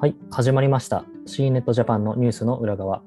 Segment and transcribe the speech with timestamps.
[0.00, 1.04] はい、始まりました。
[1.26, 3.02] C ネットジャパンのニュースの裏側。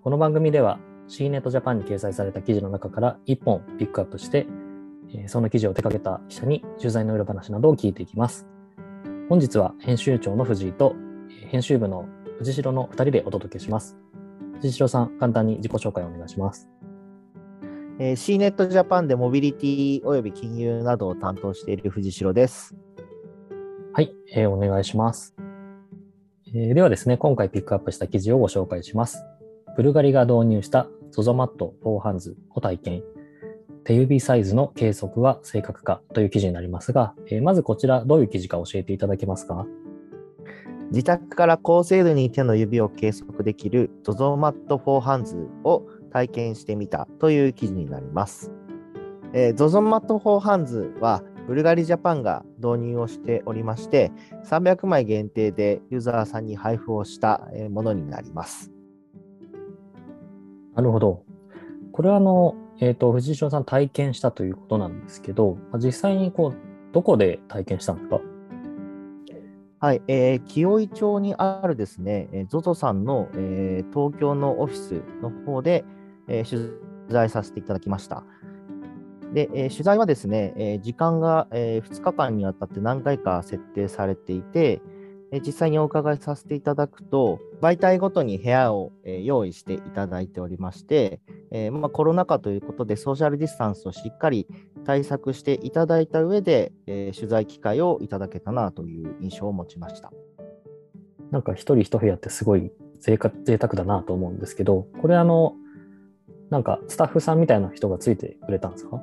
[0.00, 4.46] この番組では C ネットジャパンに掲載された記事の中から1本ピックアップして、
[5.12, 8.46] えーその記事を手掛けた記者に取材の裏話などを聞いていきます。
[9.28, 10.96] 本日は編集長の藤井と
[11.28, 12.08] えー編集部の
[12.38, 13.98] 藤代の2人でお届けします。
[14.62, 16.70] 藤代さん、簡単に自己紹介をお願いします。
[17.98, 22.74] えー、C ネットジャパンでモビリティおよび金融などを担当している藤代です。
[23.92, 25.34] はい、えーお願いします。
[26.56, 29.24] えではですね、今回ピックアップした記事をご紹介します。
[29.76, 33.02] ブルガリが導入した ZOZO マット4ハンズを体験。
[33.82, 39.66] 手指サイズの計測は正確かという記事になりますが、えまずこちらどういう記事か教えていただけますか？
[40.92, 48.52] 自宅から高精度に手の指を計測できる ZOZO マット4ハンズを体験してみたという記事になります。
[49.32, 54.12] えー、ZOZO マット4ハンズはブルガリジャパンが導入をしておりまして、
[54.44, 58.70] 300枚限定でユーザーさんに配布をしたえーものになります。
[60.74, 61.22] なるほど。
[61.92, 66.54] これはあの、えっ、と、藤代さん体験したということなんですけど、まあ実際にこう、
[66.92, 68.20] どこで体験したんですか？
[69.80, 75.84] はい、えー、清井町にあるですね、えー ZOZO さんの、えー東京のオフィスの方で、
[76.26, 76.72] えー取
[77.08, 78.24] 材させていただきました。
[79.34, 84.80] で、えー取材はですね、えー時間が、え2日間にわたって何回か設定されていて、
[85.32, 94.46] え実際にお伺いさせていただくと、媒体ごとに部屋を、え用意していただいておりまして、えまあ、コロナ禍ということでソーシャルディスタンスをしっかり
[94.84, 100.12] 対策していただいた上で、えー取材機会をいただけたなという印象を持ちました。
[101.32, 105.56] なんか一人一部屋ってすごい贅沢だなと思うんですけど、これあの、
[106.50, 109.02] なんかスタッフさんみたいな人がついてくれたんですか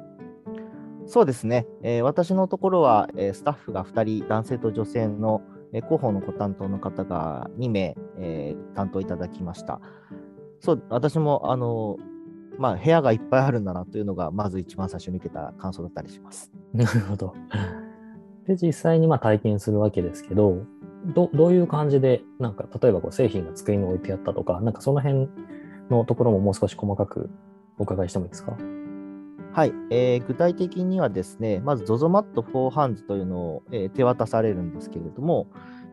[1.12, 5.42] そうですね、えー私のところは、えースタッフが2人、男性と女性の、
[5.73, 9.82] えー広報のご担当の方が2名、えー担当いただきました。
[10.61, 11.98] そう、私も、あの
[12.58, 16.49] まあ、部屋がいっぱいあるんだなというのが、まず一番最初に受けた感想だったりします。
[16.73, 17.33] なるほど。
[18.48, 20.60] で、実際にまあ体験するわけですけど、
[21.14, 25.28] どどういう感じで、なんか例えばこう製品が机に置いてあったとか、なんかその辺
[25.89, 27.30] のところももう少し細かく
[27.78, 28.55] お伺いしてもいいですか？
[29.54, 35.48] はい、えー具体的にはですね、まず ZOZO マット4ハンズというのを、えー手渡されるんですけれども、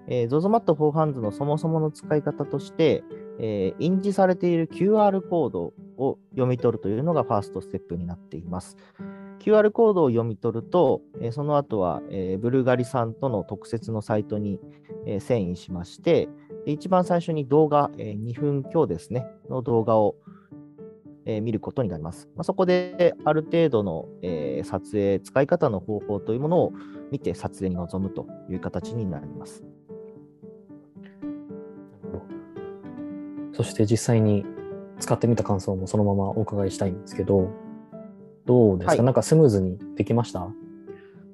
[0.06, 3.02] えー ZOZO マット4ハンズのそもそもの使い方として、
[3.40, 8.76] えー印字されている QR コードを読み取るというのがファーストステップになっています。
[9.40, 14.60] QR コードを読み取ると、えーその後は、えーブルガリさんとの特設のサイトに、
[15.04, 16.28] えー遷移しまして、
[16.64, 20.14] 一番最初に動画、えー2分強ですね、の動画を、
[21.30, 22.28] えー見ることになります。
[22.34, 26.72] まあ、そこである程度の、えー撮影、使い方の方法というものを
[27.12, 29.62] 見て撮影に臨むという形になります。
[33.52, 34.46] そして実際に
[35.00, 37.50] 使ってみた感想もそのままお伺いしたいんですけど、
[38.46, 39.02] どうですか、はい。
[39.02, 40.48] なんかスムーズにできました？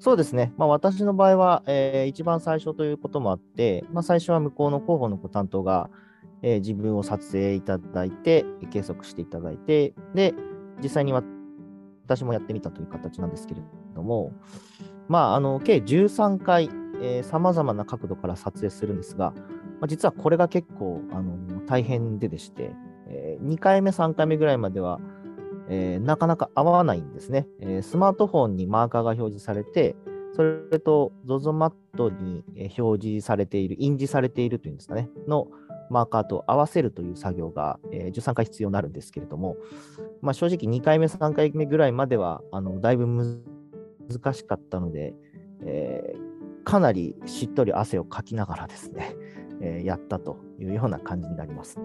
[0.00, 5.88] そうですね、まあ、私の場合は、えー一番最初ということもあって、まあ、最初は向こうの広報のご担当が、
[6.44, 10.34] えー自分を撮影いただいて、計測していただいて、で、
[10.82, 13.62] 実際に私もやってみたという形なんですけれ
[13.94, 14.32] ども、
[15.08, 16.68] まあ、あの計13回、
[17.22, 19.32] さまざまな角度から撮影するんですが、
[19.80, 22.72] まあ、実はこれが結構あの大変ででして、
[23.08, 25.00] え2回目、3回目ぐらいまでは、
[25.70, 29.96] えーなかなか合わないんですね、えースマートフォンにマーカーが表示されて、
[30.34, 32.44] それと ZOZO マットに
[32.78, 35.46] 表示されている、印字されているというんですかね、の
[35.90, 39.56] マーカーと合わせるという作業が、えー13回必要になるんですけれども、
[40.22, 45.14] まあ、正直2回目、3回目ぐらいまでは、あのだいぶ難しかったので、
[45.64, 46.34] えー
[46.64, 49.14] かなりしっとり汗をかきながらですね、
[49.60, 51.78] えーやったというような感じになります。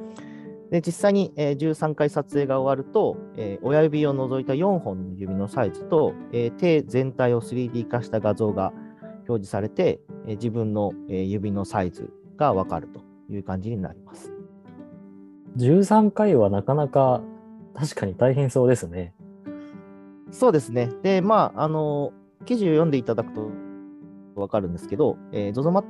[0.71, 8.71] で実際に、えー13回撮影が終わると、えー親指を除いた4本の指のサイズと、えー手全体を 3D 化した画像が
[9.27, 14.31] 表示されて、えー自分の、えー指のサイズがわかるという感じになります。
[15.57, 17.21] 13回はなかなか
[17.73, 19.13] 確かに大変そうですね。
[20.31, 20.91] そうですね。
[21.01, 22.13] で、まあ、あの、
[22.45, 23.49] 記事を読んでいただくと
[24.35, 25.85] わかるんですけど、えー、ZOZO マッ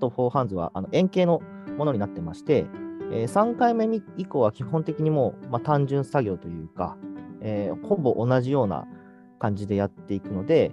[0.00, 1.40] ト4ハンズはあの円形の
[1.76, 2.66] ものになってまして、
[3.12, 6.96] えー3回目以降は基本的にもう、まあ、単純作業というか、
[7.40, 8.86] えーほぼ同じような
[9.38, 10.72] 感じでやっていくので、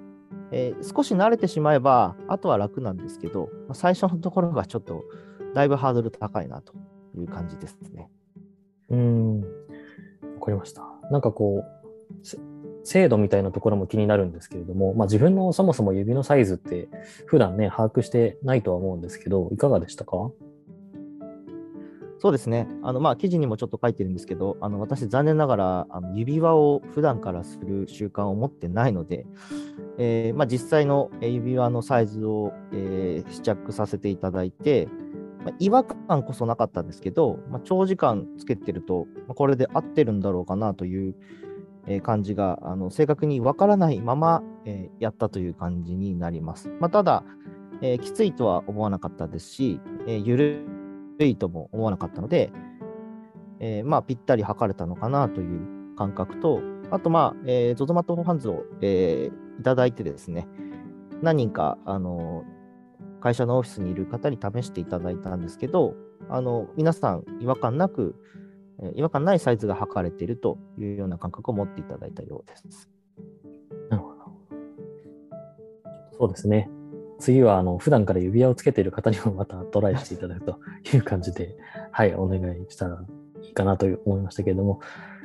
[0.51, 5.03] えー少し慣れてしまえば、あとは楽なんですけど、まあ最初のところがちょっと
[5.53, 6.73] だいぶハードル高いなと
[7.17, 8.09] いう感じですね。
[8.89, 9.45] うーん、わ
[10.45, 10.83] かりました。
[11.11, 12.37] なんかこう、せ
[12.83, 16.87] 精度みたいなところも気になるんですけれども、まあ、自分のそもそも指のサイズって
[17.25, 20.31] 普段ね、把握してないとは思うんですけど、いかがでしたか？
[22.21, 22.67] そうですね。
[22.81, 29.25] あの、まあ、記事にもちょっと書いてるんですけど、あの、私、残念ながら、あの指輪を普段からする習慣を持ってないので、
[29.97, 34.89] えー、まあ、実際の指輪のサイズを、えー、試着させていただいて、
[35.43, 41.15] まあ、違和感こそなかったんですけど、まあ、長時間つけてると、まあ、これで合ってるんだろうかなという、
[41.87, 46.69] え、感じがあの正確にわからないまま、えー、やったという感じになります。
[46.79, 47.23] まあ、ただ、
[47.81, 52.51] えー、きついとは思わなかったですし、えー、ゆるいとも思わなかったので、
[53.59, 60.47] えー、まあ、ぴったり測れたのかなという感覚と、あと、まあ、えー、ZOZO マットファンズを、えー、いただいてですね、
[61.21, 62.43] 何人か、あの
[63.19, 65.95] 会社のオフィスにいる方に試していただいたんですけど、
[66.29, 68.15] あの皆さん違和感なく、
[68.95, 72.89] 違和感ないサイズが測れているというような感覚を持っていただいたようです。
[73.89, 74.19] なるほど。
[76.17, 76.69] そうですね。
[77.19, 80.59] 次はあの普段から指輪をつけている方にもまたトライしていただくと
[80.93, 81.55] いう感じで、
[81.91, 83.03] はい、お願いしたら
[83.41, 84.79] いいかなと思いましたけれども、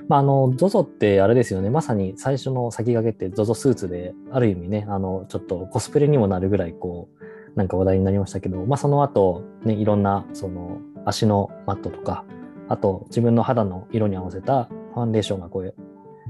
[0.08, 7.23] まあ、あの ZOZO ってあれですよね、まさに最初の先駆けって ZOZO スーツで、ある意味ね、あのちょっとコスプレにもなるぐらいこう、
[7.56, 12.24] なんか話題になりましたけど、まあ、その後、ね、いろんなその足のマットとか、
[12.68, 14.64] あと自分の肌の色に合わせた
[14.94, 15.74] ファンデーションがこう、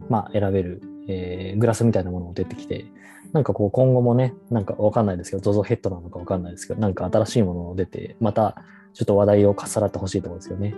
[0.08, 2.86] まあ、選べる、えー、グラスみたいなものも出てきて、
[3.32, 8.56] なんかこう今後もね、なんかわかんないですけど、ZOZO ヘッドなのかわかんないですけど、なんか新しいものを出て、また
[8.92, 10.74] ちょっと話題をかっさらってほしいところですよね。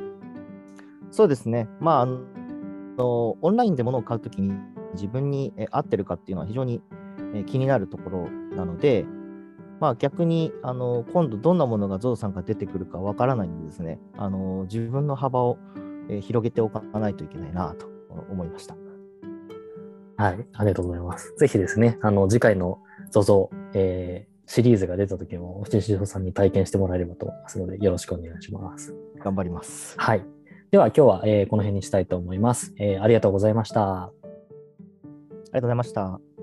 [1.11, 1.69] そうですね。
[1.81, 4.55] まあ、あのオンラインで物を買うときに
[4.95, 6.81] 自分に合ってるかっていうのは非常に
[7.47, 9.05] 気になるところなので、
[9.81, 15.59] まあ、逆にあの今度どんなものが ZOZO さんが出てくるかわからないんでですね、あの自分の幅を
[16.21, 17.87] 広げておかないといけないなと
[18.31, 18.77] 思いました。
[20.17, 21.35] はい、ありがとうございます。
[21.37, 22.81] ぜひですね、あの、次回の
[23.13, 28.95] ZOZO、えー、シリーズが出た時も、藤代さんに体験してもらえればと思いますので、よろしくお願いします。
[29.19, 29.95] 頑張ります。
[29.99, 30.25] はい。
[30.71, 33.03] では、今日は、えー、この辺にしたいと思います、えー。
[33.03, 34.05] ありがとうございました。
[34.05, 34.13] あ
[35.05, 36.36] りがとうございました。